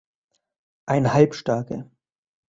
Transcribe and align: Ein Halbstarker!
Ein 0.87 1.13
Halbstarker! 1.13 1.91